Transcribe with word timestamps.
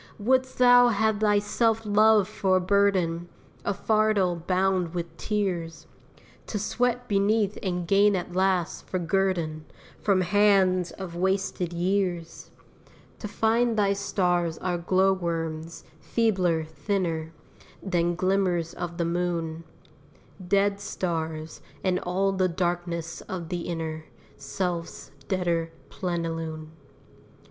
wouldst 0.17 0.57
thou 0.57 0.87
have 0.87 1.19
thy 1.19 1.37
self 1.37 1.85
love 1.85 2.27
for 2.27 2.55
a 2.57 2.59
burden, 2.59 3.29
A 3.63 3.71
fardel 3.71 4.35
bound 4.47 4.95
with 4.95 5.15
tears, 5.15 5.85
To 6.47 6.57
sweat 6.57 7.07
beneath 7.07 7.59
and 7.61 7.87
gain 7.87 8.15
at 8.15 8.33
last, 8.35 8.87
for 8.87 8.97
guerdon, 8.97 9.63
From 10.01 10.21
hands 10.21 10.89
of 10.89 11.15
wasted 11.15 11.71
years? 11.71 12.49
To 13.19 13.27
find 13.27 13.77
thy 13.77 13.93
stars 13.93 14.57
are 14.57 14.79
glow 14.79 15.13
worms, 15.13 15.83
feebler, 15.99 16.63
thinner 16.63 17.31
Than 17.83 18.15
glimmers 18.15 18.73
of 18.73 18.97
the 18.97 19.05
moon: 19.05 19.65
Dead 20.47 20.79
stars, 20.79 21.61
and 21.83 21.99
all 21.99 22.31
the 22.31 22.49
darkness 22.49 23.21
of 23.29 23.49
the 23.49 23.67
inner 23.69 24.05
Self's 24.35 25.11
deader 25.27 25.69
plenilune. 25.91 26.69